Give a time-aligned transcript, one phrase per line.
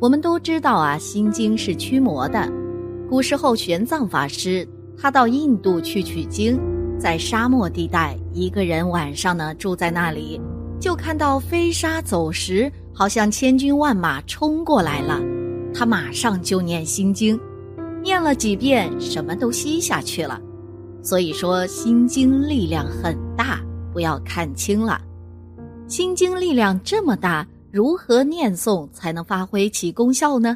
[0.00, 2.50] 我们都知道啊，心经是驱魔的。
[3.08, 4.68] 古时候，玄奘法师
[4.98, 6.58] 他到印度去取经，
[6.98, 10.40] 在沙漠地带，一个人晚上呢住在那里，
[10.80, 15.20] 就看到飞沙走石，好像千军万马冲过来了。
[15.72, 17.38] 他马上就念心经，
[18.02, 20.40] 念了几遍，什么都吸下去了。
[21.00, 23.60] 所以说，心经力量很大，
[23.92, 25.00] 不要看轻了。
[25.86, 27.46] 心经力量这么大。
[27.72, 30.54] 如何念诵才能发挥其功效呢？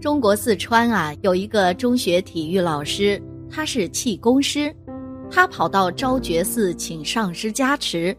[0.00, 3.20] 中国四川啊，有一个中学体育老师，
[3.50, 4.72] 他是气功师，
[5.28, 8.16] 他跑到昭觉寺请上师加持。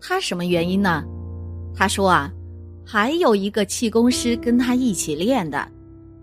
[0.00, 1.04] 他什么原因呢？
[1.74, 2.32] 他说啊，
[2.86, 5.68] 还有一个气功师跟他一起练的。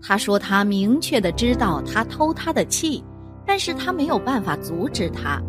[0.02, 3.04] 他说他明确的知道他偷他的气，
[3.46, 5.40] 但是他没有办法阻止他。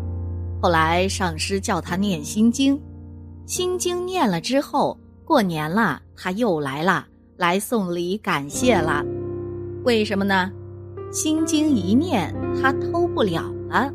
[0.62, 2.80] 后来上师叫他念心经，
[3.46, 4.96] 心经念了之后。
[5.26, 7.04] 过年了，他又来了，
[7.36, 9.04] 来送礼感谢了。
[9.82, 10.52] 为什么呢？
[11.10, 12.32] 心经一念，
[12.62, 13.92] 他偷不了了。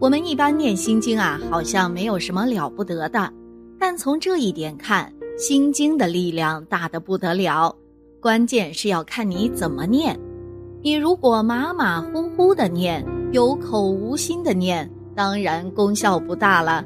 [0.00, 3.30] 我们一般念心经啊，好像没有什么了不得的，
[3.78, 7.76] 但从这一点看，心经的力量大得不得了。
[8.18, 10.18] 关键是要看你怎么念。
[10.80, 16.82] 你如果马马虎虎的念，有口无心的念，当然功效不大了。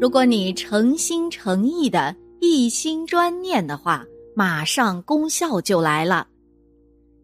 [0.00, 2.16] 如果你诚心诚意的。
[2.44, 4.04] 一心专念的话，
[4.36, 6.26] 马上功效就来了。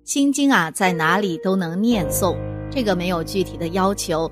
[0.05, 2.37] 心经啊，在哪里都能念诵，
[2.71, 4.31] 这个没有具体的要求。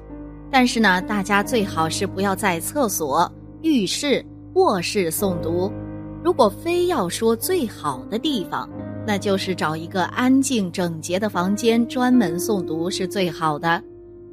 [0.50, 3.30] 但是呢，大家最好是不要在厕所、
[3.62, 5.70] 浴室、卧室诵读。
[6.24, 8.68] 如果非要说最好的地方，
[9.06, 13.80] 那就是找一个安静整洁的房间，专门诵读是最好的。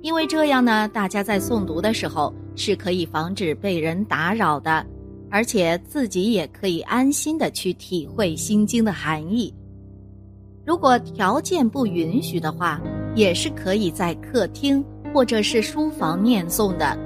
[0.02, 4.86] 因为这样呢，大家在诵读的时候是可以防止被人打扰的。
[5.36, 9.54] 而且自己也可以安心的去体会心经的含义。
[10.66, 12.82] 如果条件不允许的话，
[13.16, 14.82] 也是可以在客厅
[15.14, 16.98] 或者是书房念诵的。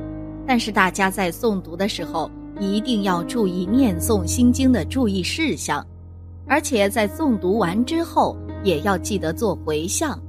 [0.46, 2.30] 但是大家在诵读的时候，
[2.60, 5.84] 一定要注意念诵心经的注意事项，
[6.46, 10.22] 而且在诵读完之后，也要记得做回向。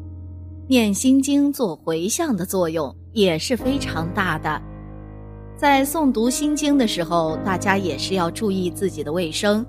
[0.67, 4.70] 念心经做回向的作用也是非常大的。
[5.61, 9.63] 在诵读心经的时候，大家也是要注意自己的卫生。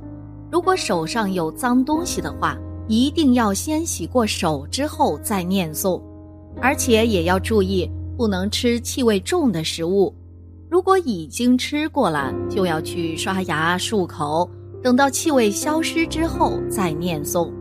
[0.49, 2.57] 如果手上有脏东西的话，
[2.87, 6.01] 一定要先洗过手之后再念诵，
[6.61, 10.15] 而且也要注意不能吃气味重的食物。
[10.69, 14.49] 如果已经吃过了，就要去刷牙漱口，
[14.81, 17.51] 等到气味消失之后再念诵。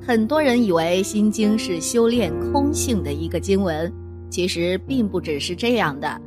[0.00, 3.92] 很多人以为心经是修炼空性的一个经文，
[4.30, 6.18] 其实并不只是这样的。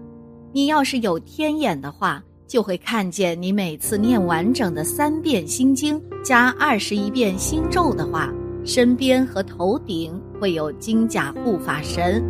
[0.53, 8.34] 你要是有天眼的话，就会看见你每次念完整的三遍心经加二十一遍心咒的话，
[8.66, 12.24] 身边和头顶会有金甲护法神。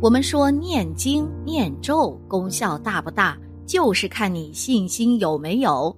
[0.00, 3.36] 我们说念经念咒功效大不大，
[3.66, 5.94] 就是看你信心有没有。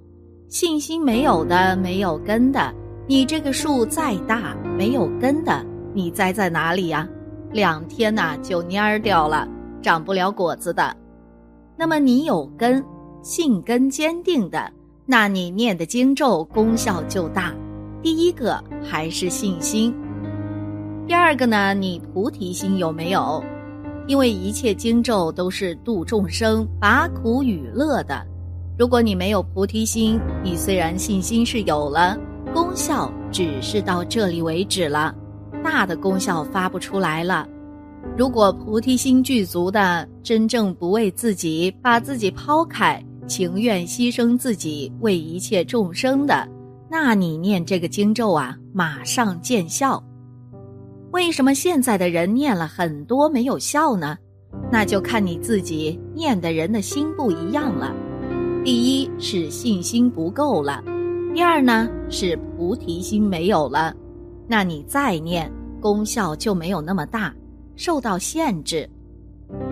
[0.48, 2.72] 信心没有的，没有根的，
[3.06, 7.08] 你这个树再大，没有根的，你栽在哪里呀？
[7.50, 9.48] 两天呐就蔫儿掉了，
[9.84, 10.96] 长不了果子的。
[11.76, 12.84] 那么你有根，
[13.22, 14.72] 信根坚定的，
[15.06, 17.52] 那你念的经咒功效就大。
[18.02, 19.94] 第一个还是信心，
[21.06, 23.44] 第二个呢，你菩提心有没有？
[24.06, 28.26] 因为一切经咒都是度众生、拔苦与乐的。
[28.78, 32.18] 如果你没有菩提心，你虽然信心是有了，
[32.52, 35.14] 功效只是到这里为止了，
[35.62, 37.48] 大的功效发不出来了。
[38.16, 46.48] 如果菩提心具足的，真正不为自己，把自己抛开，情愿牺牲自己为一切众生的，
[46.88, 50.02] 那你念这个经咒啊，马上见效。
[51.10, 54.16] 为什么现在的人念了很多没有效呢？
[54.70, 57.92] 那就看你自己念的人的心不一样了。
[58.64, 60.82] 第一是信心不够了，
[61.34, 63.94] 第二呢是菩提心没有了，
[64.46, 67.34] 那你再念功效就没有那么大。
[67.76, 68.88] 受到限制，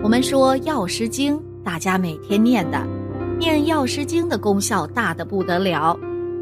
[0.03, 2.85] 我们说药师经，大家每天念的，
[3.39, 5.97] 念药师经的功效大的不得了，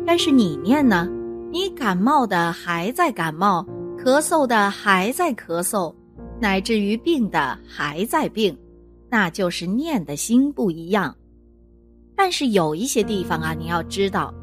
[0.06, 1.08] 但是你念呢？
[1.52, 3.66] 你感冒的还在感冒，
[3.98, 5.94] 咳嗽的还在咳嗽，
[6.40, 8.58] 乃至于病的还在病，
[9.10, 11.14] 那就是念的心不一样。
[12.16, 14.34] 但是有一些地方啊，你要知道，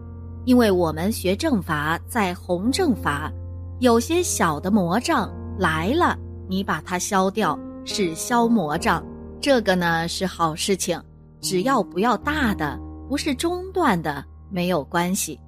[0.44, 3.32] 因为我们学正法，在弘正法，
[3.81, 6.14] 有些小的魔障来了，
[6.49, 9.05] 你把它消掉，是消魔障，
[9.41, 11.00] 这个呢是好事情。
[11.41, 12.79] 只要不要大的，
[13.09, 15.39] 不是中断的，没有关系。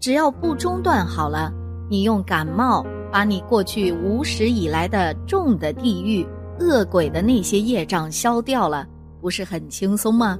[0.00, 1.52] 只要不中断好了，
[1.88, 6.26] 你用感冒把你过去无始以来的重的地狱
[6.58, 8.86] 恶鬼的那些业障消掉了，
[9.20, 10.38] 不是很轻松吗？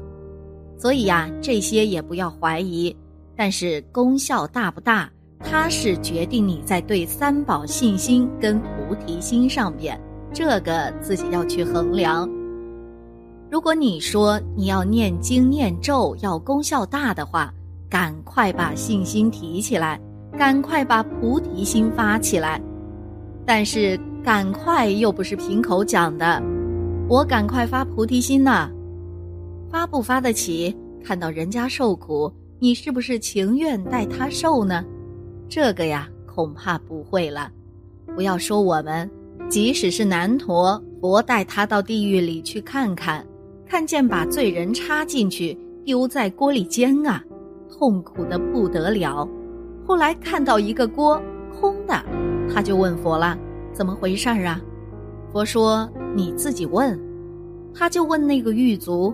[0.77, 2.95] 所以呀，这些也不要怀疑。
[3.37, 5.11] 但是功效大不大，
[5.41, 9.99] 它是决定你在对三宝信心跟菩提心上边，
[10.33, 12.29] 这个自己要去衡量。
[13.51, 17.53] 如果你说你要念经念咒要功效大的话，
[17.89, 20.01] 赶快把信心提起来，
[20.37, 22.61] 赶快把菩提心发起来。
[23.47, 26.43] 但是赶快又不是凭口讲的，
[27.09, 28.69] 我赶快发菩提心呐，
[29.71, 30.75] 发不发得起？
[31.05, 34.83] 看到人家受苦，你是不是情愿代他受呢？
[35.49, 37.51] 这个呀，恐怕不会了。
[38.15, 39.11] 不要说我们，
[39.49, 43.25] 即使是南陀佛带他到地狱里去看看。
[43.67, 47.23] 看见把罪人插进去丢在锅里煎啊，
[47.69, 49.29] 痛苦的不得了。
[49.87, 51.21] 后来看到一个锅
[51.59, 51.95] 空的，
[52.53, 53.37] 他就问佛了
[53.73, 54.61] ：“怎么回事儿啊？”
[55.33, 56.99] 佛说：“你自己问。”
[57.75, 59.13] 他就问那个狱卒：“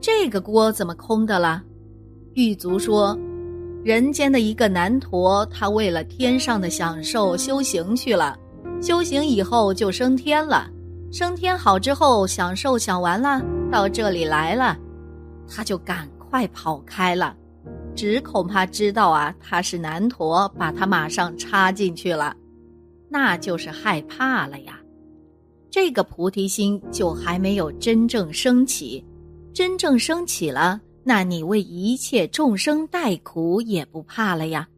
[0.00, 1.62] 这个锅怎么空的了？”
[2.34, 3.18] 狱卒说
[3.84, 8.38] ：“人间的一个男陀，他为了天上的享受修行去了，
[8.80, 10.70] 修行以后就升天了，
[11.10, 13.42] 升天好之后享受享完了。”
[13.72, 14.78] 到这里来了，
[15.48, 17.34] 他就赶快跑开了，
[17.96, 22.36] 只恐怕知道啊他是南陀，把他马上插进去了，
[23.08, 24.78] 那就是害怕了呀。
[25.70, 29.04] 这个菩提心就还没有真正升起，
[29.52, 34.68] 真正升起了，那你为一切众生代苦也不怕了呀。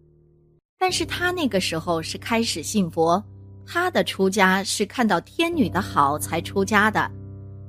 [0.78, 3.22] 但是他那个时候是开始信佛，
[3.66, 7.10] 他的出家是看到天女的好才出家的。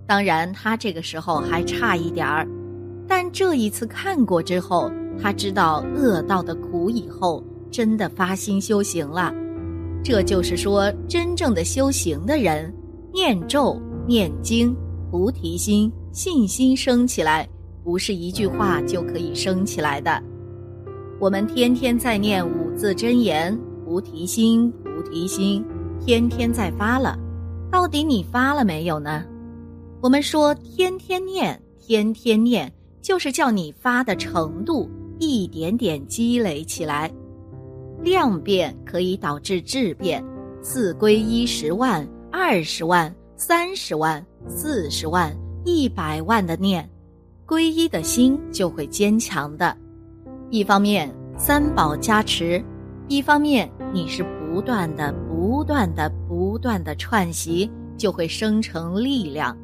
[0.07, 2.47] 当然，他这个时候还差一点儿，
[3.07, 4.91] 但这一次看过之后，
[5.21, 9.33] 他知道恶道的苦以后，真的发心修行了。
[10.03, 12.71] 这就是说，真正的修行的人，
[13.13, 14.75] 念咒、念经、
[15.09, 17.47] 菩提心、信心升起来，
[17.85, 20.21] 不是一句话就可以升起来的。
[21.19, 23.55] 我们天天在念五字真言，
[23.85, 25.63] 菩提心、菩提心，
[26.03, 27.15] 天天在发了，
[27.71, 29.23] 到底你发了没有呢？
[30.01, 32.73] 我们说天天念，天天念，
[33.03, 34.89] 就是叫你发的程度
[35.19, 37.09] 一点点积累起来。
[38.01, 40.25] 量变可以导致质变，
[40.59, 45.31] 四归一十万、二十万、三十万、四十万、
[45.63, 46.87] 一百万的念，
[47.47, 49.75] 皈依的心就会坚强的。
[50.49, 52.63] 一方面三宝加持，
[53.07, 59.55] 一方面你是不断的、不断的、不断的串习，就会生成力量。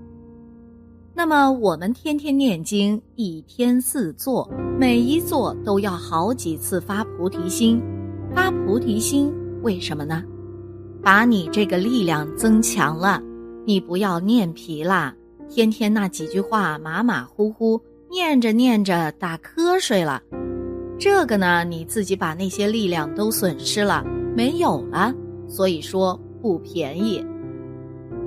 [1.14, 4.50] 那么我们天天念经，一天四座，
[4.80, 7.82] 每一座都要好几次发菩提心。
[8.34, 10.24] 发菩提心为什么呢？
[11.04, 13.22] 把你这个力量增强了，
[13.66, 15.14] 你不要念疲了。
[15.54, 17.78] 天天那几句话马马虎虎，
[18.10, 20.22] 念着念着打瞌睡了。
[20.98, 24.02] 这个呢，你自己把那些力量都损失了，
[24.34, 25.14] 没有了。
[25.50, 27.22] 所以说不便宜。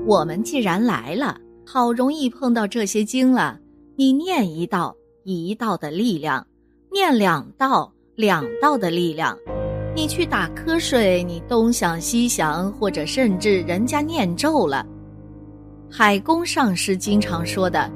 [0.07, 1.39] 我们既然来了。
[1.67, 3.59] 好容易碰到这些经了，
[3.97, 6.47] 你念一道一道的力量，
[6.93, 9.35] 念两道两道的力量，
[9.97, 14.87] 你去打瞌睡，你东想西想，或者甚至人家念咒了。
[15.97, 17.89] 海公上师经常说的，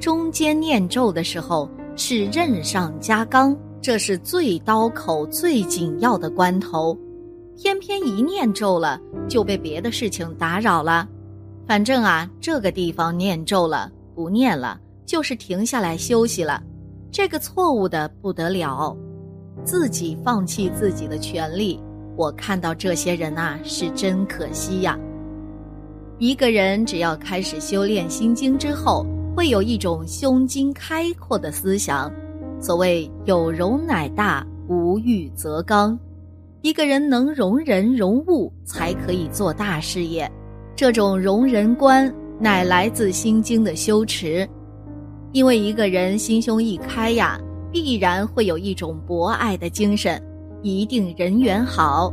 [0.00, 6.98] 中间念咒的时候是刃上加钢，这是最刀口、最紧要的关头，
[7.56, 11.08] 偏偏一念咒了，就被别的事情打扰了。
[11.64, 16.60] 反正啊，这个地方念咒了，不念了，就是停下来休息了。
[17.12, 18.96] 这个错误的不得了，
[19.62, 21.80] 自己放弃自己的权利。
[22.16, 24.98] 我看到这些人呐，是真可惜呀。
[26.24, 29.04] 一个人只要开始修炼心经之后，
[29.36, 32.10] 会有一种胸襟开阔的思想。
[32.58, 35.98] 所谓有容乃大，无欲则刚。
[36.62, 40.26] 一个人能容人容物，才可以做大事业。
[40.74, 44.48] 这种容人观乃来自心经的修持，
[45.32, 47.38] 因为一个人心胸一开呀，
[47.70, 50.18] 必然会有一种博爱的精神，
[50.62, 52.10] 一定人缘好。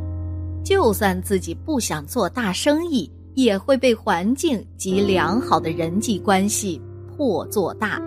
[0.66, 8.02] 就算自己不想做大生意，也会被环境及良好的人际关系破做大。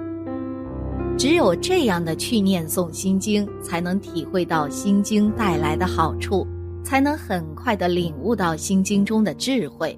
[1.17, 6.47] 只有这样的去念诵心经，才能体会到心经带来的好处，
[6.83, 9.97] 才能很快的领悟到心经中的智慧。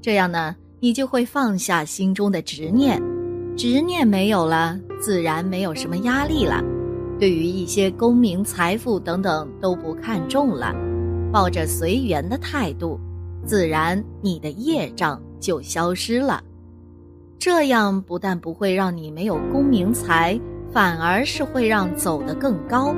[0.00, 3.02] 这样呢，你就会放下心中的执念，
[3.56, 6.62] 执念没有了，自然没有什么压力了。
[7.18, 10.72] 对于一些功名、财富等等都不看重了，
[11.32, 13.00] 抱着随缘的态度，
[13.46, 16.42] 自然你的业障就消失了。
[17.38, 20.40] 这样不但不会让你没有功名财，
[20.72, 22.94] 反而是会让走得更高。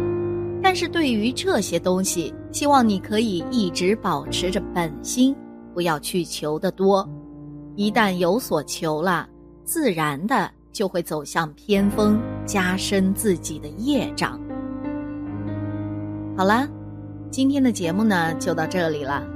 [0.62, 5.35] 但是对于这些东西，希望你可以一直保持着本心，
[5.75, 7.09] 不要去求的多。
[7.75, 9.29] 一旦有所求了，
[9.65, 14.41] 自然的就会走向偏锋，加深自己的业障。
[16.37, 16.69] 好了，
[17.31, 19.36] 今天的节目呢就到这里了。